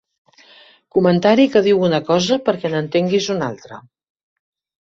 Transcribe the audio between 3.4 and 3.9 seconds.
altra.